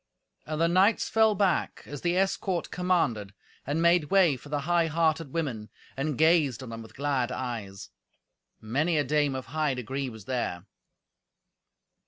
And 0.47 0.59
the 0.59 0.67
knights 0.67 1.09
fell 1.09 1.35
back 1.35 1.83
as 1.85 2.01
the 2.01 2.17
escort 2.17 2.71
commanded, 2.71 3.35
and 3.67 3.83
made 3.83 4.05
way 4.05 4.35
for 4.35 4.49
the 4.49 4.61
high 4.61 4.87
hearted 4.87 5.31
women, 5.31 5.69
and 5.95 6.17
gazed 6.17 6.63
on 6.63 6.69
them 6.69 6.81
with 6.81 6.95
glad 6.95 7.31
eyes. 7.31 7.91
Many 8.59 8.97
a 8.97 9.03
dame 9.03 9.35
of 9.35 9.45
high 9.45 9.75
degree 9.75 10.09
was 10.09 10.25
there. 10.25 10.65